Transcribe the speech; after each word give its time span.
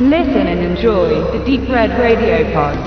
Listen 0.00 0.46
and 0.46 0.60
enjoy 0.60 1.08
the 1.32 1.44
Deep 1.44 1.68
Red 1.68 1.90
Radio 1.98 2.44
Pod. 2.52 2.78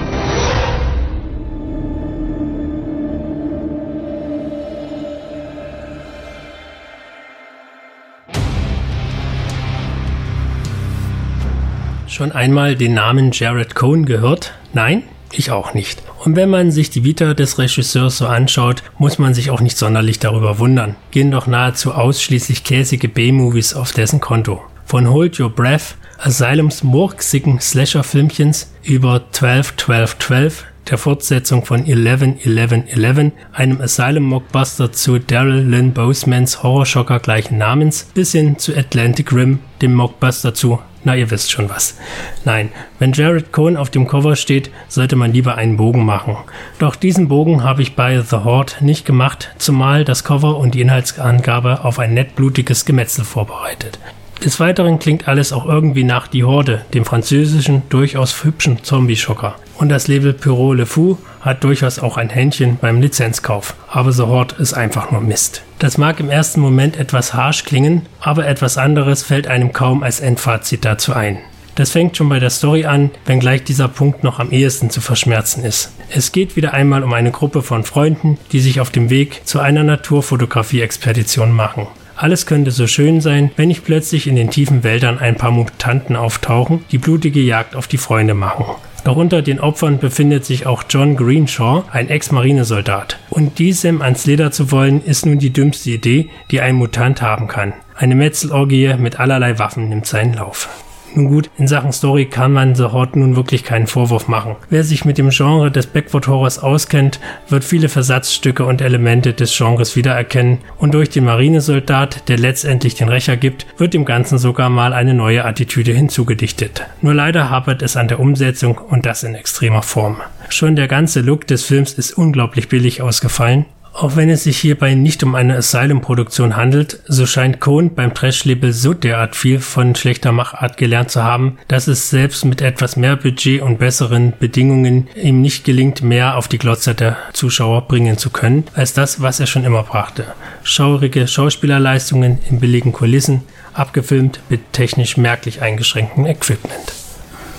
Schon 12.07 12.32
einmal 12.32 12.77
den 12.77 12.93
Namen 12.93 13.32
Jared 13.34 13.75
Cohn 13.75 14.05
gehört? 14.05 14.54
Nein? 14.71 15.04
Ich 15.34 15.52
auch 15.52 15.73
nicht. 15.73 16.02
Und 16.23 16.38
wenn 16.38 16.50
man 16.50 16.71
sich 16.71 16.91
die 16.91 17.04
Vita 17.04 17.34
des 17.34 17.57
Regisseurs 17.57 18.20
so 18.20 18.28
anschaut, 18.28 18.84
muss 18.98 19.20
man 19.20 19.34
sich 19.34 19.52
auch 19.52 19.59
nicht 19.59 19.78
sonderlich 19.78 20.20
darüber 20.20 20.59
wundern. 20.59 20.96
Gehen 21.12 21.32
doch 21.32 21.46
nahezu 21.46 21.93
ausschließlich 21.93 22.63
käsige 22.63 23.09
B-Movies 23.09 23.73
auf 23.73 23.91
dessen 23.91 24.21
Konto. 24.21 24.62
Von 24.85 25.09
Hold 25.09 25.40
Your 25.40 25.49
Breath, 25.49 25.95
Asylums 26.17 26.84
murksigen 26.84 27.59
Slasher-Filmchens 27.59 28.71
über 28.84 29.23
12 29.31 29.76
12 29.77 30.17
12 30.20 30.66
der 30.90 30.98
Fortsetzung 30.98 31.66
von 31.66 31.85
11 31.85 32.45
11 32.45 32.71
11, 32.88 33.31
einem 33.54 33.81
Asylum-Mockbuster 33.81 34.91
zu 34.91 35.20
Daryl 35.20 35.62
Lynn 35.62 35.94
Bosemans 35.94 36.63
Horrorschocker 36.63 37.20
gleichen 37.20 37.57
Namens, 37.57 38.07
bis 38.13 38.34
hin 38.34 38.57
zu 38.57 38.76
Atlantic 38.76 39.31
Rim, 39.31 39.59
dem 39.81 39.94
Mockbuster 39.94 40.54
zu 40.54 40.80
na, 41.04 41.16
ihr 41.16 41.32
wisst 41.32 41.52
schon 41.52 41.70
was. 41.70 41.98
Nein, 42.45 42.70
wenn 42.99 43.13
Jared 43.13 43.52
Cohn 43.52 43.76
auf 43.76 43.90
dem 43.90 44.07
Cover 44.07 44.35
steht, 44.35 44.70
sollte 44.88 45.16
man 45.16 45.34
lieber 45.34 45.55
einen 45.55 45.77
Bogen 45.77 46.05
machen. 46.05 46.38
Doch 46.77 46.95
diesen 46.95 47.27
Bogen 47.27 47.63
habe 47.63 47.82
ich 47.82 47.95
bei 47.95 48.21
The 48.21 48.38
Horde 48.38 48.73
nicht 48.82 49.05
gemacht, 49.05 49.49
zumal 49.57 50.05
das 50.05 50.23
Cover 50.23 50.57
und 50.57 50.76
die 50.76 50.82
Inhaltsangabe 50.82 51.84
auf 51.84 51.98
ein 51.98 52.13
nett 52.13 52.35
blutiges 52.35 52.85
Gemetzel 52.85 53.26
vorbereitet. 53.26 53.98
Des 54.43 54.59
Weiteren 54.59 54.97
klingt 54.97 55.27
alles 55.27 55.53
auch 55.53 55.67
irgendwie 55.67 56.03
nach 56.03 56.25
Die 56.27 56.43
Horde, 56.43 56.84
dem 56.95 57.05
französischen, 57.05 57.84
durchaus 57.89 58.43
hübschen 58.43 58.84
Zombie-Schocker. 58.84 59.53
Und 59.77 59.89
das 59.89 60.07
Label 60.07 60.34
Pyro 60.34 60.73
Le 60.73 60.87
Fou 60.87 61.20
hat 61.41 61.63
durchaus 61.63 61.99
auch 61.99 62.17
ein 62.17 62.29
Händchen 62.29 62.79
beim 62.81 63.01
Lizenzkauf. 63.01 63.75
Aber 63.87 64.12
The 64.12 64.23
Horde 64.23 64.56
ist 64.57 64.73
einfach 64.73 65.12
nur 65.12 65.22
Mist. 65.22 65.62
Das 65.78 66.00
mag 66.00 66.19
im 66.19 66.31
ersten 66.31 66.59
Moment 66.59 66.97
etwas 66.97 67.35
harsh 67.35 67.66
klingen, 67.66 68.07
aber 68.19 68.47
etwas 68.47 68.79
anderes 68.79 69.22
fällt 69.22 69.45
einem 69.45 69.73
kaum 69.73 70.01
als 70.01 70.19
Endfazit 70.19 70.85
dazu 70.85 71.13
ein. 71.13 71.38
Das 71.75 71.91
fängt 71.91 72.17
schon 72.17 72.28
bei 72.28 72.39
der 72.39 72.50
Story 72.50 72.85
an, 72.85 73.12
wenngleich 73.25 73.63
dieser 73.63 73.88
Punkt 73.88 74.23
noch 74.23 74.39
am 74.39 74.51
ehesten 74.51 74.89
zu 74.89 75.01
verschmerzen 75.01 75.63
ist. 75.63 75.94
Es 76.09 76.31
geht 76.31 76.56
wieder 76.56 76.73
einmal 76.73 77.03
um 77.03 77.13
eine 77.13 77.31
Gruppe 77.31 77.62
von 77.62 77.84
Freunden, 77.84 78.39
die 78.51 78.59
sich 78.59 78.81
auf 78.81 78.89
dem 78.89 79.12
Weg 79.12 79.41
zu 79.45 79.59
einer 79.59 79.84
Naturfotografie-Expedition 79.84 81.51
machen. 81.51 81.88
Alles 82.22 82.46
könnte 82.46 82.69
so 82.69 82.86
schön 82.86 83.19
sein, 83.19 83.50
wenn 83.56 83.69
nicht 83.69 83.84
plötzlich 83.84 84.28
in 84.28 84.36
den 84.36 84.52
tiefen 84.52 84.84
Wäldern 84.84 85.18
ein 85.18 85.38
paar 85.38 85.50
Mutanten 85.50 86.16
auftauchen, 86.16 86.86
die 86.91 87.00
blutige 87.00 87.40
Jagd 87.40 87.75
auf 87.75 87.88
die 87.88 87.97
Freunde 87.97 88.36
machen. 88.36 88.66
Doch 89.03 89.16
unter 89.16 89.41
den 89.41 89.59
Opfern 89.59 89.97
befindet 89.97 90.46
sich 90.46 90.68
auch 90.68 90.84
John 90.88 91.16
Greenshaw, 91.16 91.84
ein 91.92 92.09
Ex-Marinesoldat. 92.09 93.18
Und 93.31 93.58
diesem 93.58 94.03
ans 94.03 94.28
Leder 94.28 94.52
zu 94.52 94.72
wollen, 94.72 95.03
ist 95.03 95.25
nun 95.25 95.40
die 95.40 95.52
dümmste 95.52 95.90
Idee, 95.90 96.30
die 96.52 96.62
ein 96.62 96.75
Mutant 96.75 97.24
haben 97.24 97.47
kann. 97.47 97.74
Eine 97.96 98.14
Metzelorgie 98.14 98.94
mit 99.00 99.19
allerlei 99.19 99.58
Waffen 99.58 99.90
nimmt 99.90 100.06
seinen 100.06 100.36
Lauf. 100.36 100.69
Nun 101.13 101.28
gut, 101.28 101.50
in 101.57 101.67
Sachen 101.67 101.91
Story 101.91 102.25
kann 102.25 102.53
man 102.53 102.75
The 102.75 102.85
Horde 102.85 103.19
nun 103.19 103.35
wirklich 103.35 103.63
keinen 103.63 103.88
Vorwurf 103.88 104.28
machen. 104.28 104.56
Wer 104.69 104.84
sich 104.84 105.03
mit 105.03 105.18
dem 105.18 105.29
Genre 105.29 105.69
des 105.69 105.88
Backward 105.88 106.28
Horrors 106.28 106.59
auskennt, 106.59 107.19
wird 107.50 107.63
viele 107.63 107.90
Versatzstücke 107.90 108.66
und 108.66 108.81
Elemente 108.81 109.34
des 109.34 109.56
Genres 109.56 109.95
wiedererkennen 109.95 110.59
und 110.78 110.94
durch 110.94 111.09
den 111.09 111.25
Marinesoldat, 111.25 112.29
der 112.29 112.38
letztendlich 112.38 112.95
den 112.95 113.09
Rächer 113.09 113.35
gibt, 113.35 113.66
wird 113.78 113.94
dem 113.94 114.06
Ganzen 114.06 114.38
sogar 114.38 114.69
mal 114.69 114.94
eine 114.94 115.13
neue 115.13 115.44
Attitüde 115.44 115.91
hinzugedichtet. 115.91 116.85
Nur 117.01 117.13
leider 117.13 117.50
hapert 117.50 117.81
es 117.81 117.97
an 117.97 118.07
der 118.07 118.19
Umsetzung 118.19 118.78
und 118.78 119.06
das 119.06 119.24
in 119.24 119.36
extremer 119.36 119.81
Form. 119.81 120.22
Schon 120.50 120.75
der 120.75 120.88
ganze 120.88 121.22
Look 121.22 121.47
des 121.47 121.66
Films 121.66 121.94
ist 121.94 122.18
unglaublich 122.18 122.69
billig 122.69 123.02
ausgefallen 123.02 123.66
auch 123.94 124.16
wenn 124.16 124.29
es 124.29 124.44
sich 124.44 124.57
hierbei 124.57 124.96
nicht 124.96 125.24
um 125.24 125.35
eine 125.35 125.57
Asylum-Produktion 125.57 126.56
handelt, 126.56 127.00
so 127.07 127.25
scheint 127.25 127.59
Cohn 127.59 127.94
beim 127.94 128.13
Trash-Label 128.13 128.74
so 128.74 128.94
derart 128.94 129.35
viel 129.35 129.59
von 129.59 129.96
schlechter 129.96 130.31
Machart 130.31 130.78
gelernt 130.78 131.12
zu 131.12 131.24
haben, 131.24 131.57
dass 131.68 131.88
es 131.88 132.09
selbst 132.09 132.46
mit 132.46 132.62
etwas 132.62 132.96
mehr 132.96 133.16
Budget 133.16 133.62
und 133.62 133.80
besseren 133.80 134.34
Bedingungen 134.40 135.07
ihm 135.16 135.41
nicht 135.41 135.63
gelingt, 135.63 136.01
mehr 136.01 136.38
auf 136.38 136.47
die 136.47 136.57
Glotzer 136.57 136.94
der 136.94 137.18
Zuschauer 137.34 137.88
bringen 137.88 138.18
zu 138.18 138.30
können, 138.30 138.63
als 138.74 138.94
das, 138.94 139.22
was 139.22 139.40
er 139.40 139.47
schon 139.47 139.66
immer 139.66 139.84
brachte. 139.84 140.25
Schaurige 140.63 141.28
Schauspielerleistungen 141.28 142.40
in 142.50 142.59
billigen 142.59 142.94
Kulissen, 142.94 143.44
abgefilmt 143.74 144.40
mit 144.50 144.74
technisch 144.74 145.18
merklich 145.18 145.62
eingeschränktem 145.62 146.25
Equipment. 146.25 147.00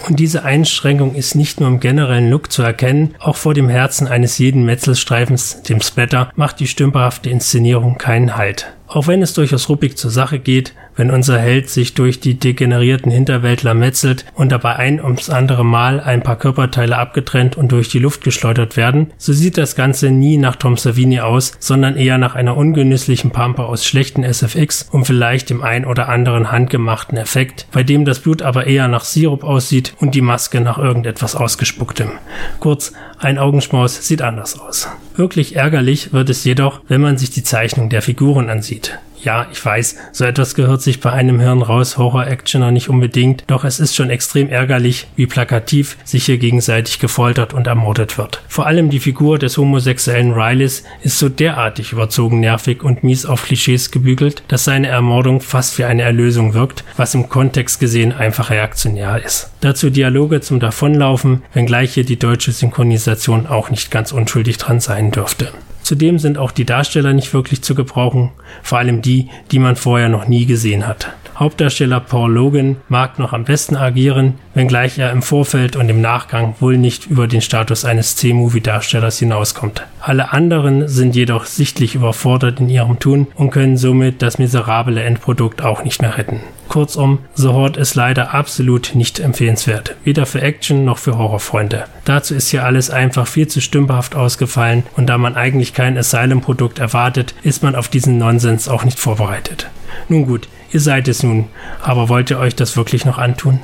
Und 0.09 0.19
diese 0.19 0.45
Einschränkung 0.45 1.15
ist 1.15 1.35
nicht 1.35 1.61
nur 1.61 1.69
im 1.69 1.81
generellen 1.81 2.31
Look 2.31 2.51
zu 2.51 2.63
erkennen, 2.63 3.15
auch 3.21 3.37
vor 3.37 3.55
dem 3.55 3.69
Herzen 3.69 4.09
eines 4.09 4.39
jeden 4.39 4.65
Metzelstreifens, 4.65 5.63
dem 5.63 5.81
Splatter, 5.81 6.31
macht 6.35 6.61
die 6.61 6.67
stümperhafte 6.67 7.31
Inszenierung 7.31 7.99
keinen 7.99 8.37
Halt. 8.37 8.73
Auch 8.93 9.07
wenn 9.07 9.23
es 9.23 9.33
durchaus 9.33 9.71
ruppig 9.71 9.97
zur 9.97 10.11
Sache 10.11 10.39
geht, 10.39 10.75
wenn 10.97 11.11
unser 11.11 11.39
Held 11.39 11.71
sich 11.71 11.95
durch 11.95 12.21
die 12.21 12.35
degenerierten 12.35 13.11
Hinterwäldler 13.11 13.73
metzelt 13.73 14.27
und 14.35 14.53
dabei 14.53 14.77
ein 14.77 15.03
ums 15.03 15.31
andere 15.31 15.65
Mal 15.65 15.99
ein 15.99 16.23
paar 16.23 16.37
Körperteile 16.37 16.99
abgetrennt 16.99 17.57
und 17.57 17.73
durch 17.73 17.89
die 17.89 17.99
Luft 17.99 18.23
geschleudert 18.23 18.77
werden, 18.77 19.11
so 19.17 19.33
sieht 19.33 19.57
das 19.57 19.77
Ganze 19.77 20.11
nie 20.11 20.37
nach 20.37 20.57
Tom 20.57 20.77
Savini 20.77 21.21
aus, 21.21 21.53
sondern 21.59 21.97
eher 21.97 22.19
nach 22.19 22.35
einer 22.35 22.55
ungenüsslichen 22.55 23.31
Pampe 23.31 23.65
aus 23.65 23.87
schlechten 23.87 24.25
SFX 24.25 24.87
und 24.93 25.07
vielleicht 25.07 25.49
dem 25.49 25.63
ein 25.63 25.87
oder 25.87 26.11
anderen 26.11 26.53
handgemachten 26.53 27.17
Effekt, 27.17 27.69
bei 27.73 27.83
dem 27.83 28.05
das 28.05 28.21
Blut 28.21 28.43
aber 28.43 28.67
eher 28.67 28.89
nach 28.89 29.05
Sirup 29.05 29.43
aussieht 29.43 29.95
und 30.01 30.15
die 30.15 30.21
Maske 30.21 30.61
nach 30.61 30.77
irgendetwas 30.77 31.35
ausgespucktem. 31.35 32.11
Kurz, 32.61 32.93
ein 33.19 33.39
Augenschmaus 33.39 34.07
sieht 34.07 34.21
anders 34.21 34.61
aus. 34.61 34.91
Wirklich 35.15 35.57
ärgerlich 35.57 36.13
wird 36.13 36.31
es 36.31 36.45
jedoch, 36.45 36.81
wenn 36.89 37.01
man 37.01 37.19
sich 37.19 37.31
die 37.31 37.43
Zeichnung 37.43 37.91
der 37.91 38.03
Figuren 38.03 38.49
ansieht. 38.49 38.99
Ja, 39.23 39.47
ich 39.53 39.65
weiß, 39.65 39.97
so 40.11 40.25
etwas 40.25 40.55
gehört 40.55 40.83
sich 40.83 40.99
bei 40.99 41.13
einem 41.13 41.39
Hirn 41.39 41.63
raus 41.63 41.97
Horror-Actioner 41.97 42.73
nicht 42.73 42.89
unbedingt, 42.89 43.45
doch 43.47 43.63
es 43.65 43.79
ist 43.79 43.95
schon 43.95 44.11
extrem 44.11 44.49
ärgerlich, 44.49 45.07
wie 45.15 45.29
plakativ 45.29 45.97
sich 46.03 46.25
hier 46.25 46.39
gegenseitig 46.39 46.99
gefoltert 46.99 47.55
und 47.55 47.69
ermordet 47.69 48.19
wird. 48.19 48.43
Vor 48.49 48.67
allem 48.67 48.91
die 48.91 48.99
Figur 48.99 49.39
des 49.39 49.59
homosexuellen 49.59 50.33
Rileys 50.33 50.83
ist 51.03 51.21
so 51.21 51.29
derartig 51.29 51.93
überzogen 51.93 52.41
nervig 52.41 52.83
und 52.83 53.05
mies 53.05 53.25
auf 53.25 53.45
Klischees 53.45 53.93
gebügelt, 53.93 54.43
dass 54.49 54.65
seine 54.65 54.89
Ermordung 54.89 55.41
fast 55.41 55.79
wie 55.79 55.85
eine 55.85 56.03
Erlösung 56.03 56.55
wirkt, 56.55 56.83
was 56.97 57.15
im 57.15 57.29
Kontext 57.29 57.79
gesehen 57.79 58.13
einfach 58.13 58.51
reaktionär 58.51 59.25
ist. 59.25 59.53
Dazu 59.61 59.91
Dialoge 59.91 60.41
zum 60.41 60.59
Davonlaufen, 60.59 61.43
wenngleich 61.53 61.95
hier 61.95 62.05
die 62.05 62.19
deutsche 62.19 62.51
Synchronisation 62.51 63.47
auch 63.47 63.71
nicht 63.71 63.93
ganz 63.93 64.11
unschuldig 64.11 64.59
dran 64.59 64.81
sein 64.81 65.13
dürfte. 65.13 65.53
Zudem 65.93 66.19
sind 66.19 66.39
auch 66.39 66.53
die 66.53 66.65
Darsteller 66.65 67.13
nicht 67.13 67.35
wirklich 67.35 67.61
zu 67.61 67.75
gebrauchen, 67.75 68.31
vor 68.63 68.79
allem 68.79 69.03
die, 69.03 69.29
die 69.51 69.59
man 69.59 69.77
vorher 69.77 70.09
noch 70.09 70.27
nie 70.27 70.47
gesehen 70.47 70.87
hat. 70.87 71.13
Hauptdarsteller 71.43 71.99
Paul 71.99 72.33
Logan 72.33 72.77
mag 72.89 73.19
noch 73.19 73.33
am 73.33 73.43
besten 73.43 73.75
agieren, 73.75 74.35
wenngleich 74.55 74.99
er 75.01 75.11
im 75.11 75.23
Vorfeld 75.23 75.75
und 75.75 75.89
im 75.89 76.01
Nachgang 76.01 76.55
wohl 76.61 76.79
nicht 76.79 77.07
über 77.07 77.27
den 77.27 77.41
Status 77.41 77.85
eines 77.85 78.15
C-Movie-Darstellers 78.15 79.19
hinauskommt. 79.19 79.83
Alle 79.99 80.33
anderen 80.33 80.87
sind 80.87 81.17
jedoch 81.17 81.47
sichtlich 81.47 81.97
überfordert 81.97 82.61
in 82.61 82.69
ihrem 82.69 83.01
Tun 83.01 83.27
und 83.35 83.51
können 83.51 83.77
somit 83.77 84.23
das 84.23 84.39
miserable 84.39 85.03
Endprodukt 85.03 85.63
auch 85.63 85.83
nicht 85.83 86.01
mehr 86.01 86.17
retten. 86.17 86.43
Kurzum, 86.69 87.19
The 87.35 87.49
Horde 87.49 87.81
ist 87.81 87.97
leider 87.97 88.33
absolut 88.33 88.95
nicht 88.95 89.19
empfehlenswert, 89.19 89.97
weder 90.05 90.27
für 90.27 90.43
Action 90.43 90.85
noch 90.85 90.99
für 90.99 91.19
Horrorfreunde. 91.19 91.87
Dazu 92.05 92.37
ist 92.37 92.51
hier 92.51 92.65
alles 92.65 92.89
einfach 92.89 93.27
viel 93.27 93.49
zu 93.49 93.61
stümperhaft 93.61 94.15
ausgefallen 94.15 94.85
und 94.97 95.09
da 95.09 95.19
man 95.19 95.35
eigentlich 95.35 95.75
kein 95.75 95.99
Asylum-Produkt 95.99 96.79
erwartet, 96.79 97.35
ist 97.43 97.65
man 97.65 97.75
auf 97.75 97.89
diesen 97.89 98.17
Nonsens 98.17 98.69
auch 98.69 98.85
nicht 98.85 99.01
vorbereitet. 99.01 99.69
Nun 100.09 100.27
gut, 100.27 100.49
Ihr 100.73 100.81
seid 100.81 101.07
es 101.09 101.23
nun, 101.23 101.49
aber 101.83 102.09
wollt 102.09 102.31
ihr 102.31 102.39
euch 102.39 102.55
das 102.55 102.77
wirklich 102.77 103.05
noch 103.05 103.19
antun? 103.19 103.61